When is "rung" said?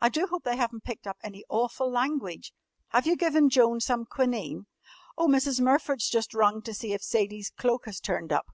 6.32-6.58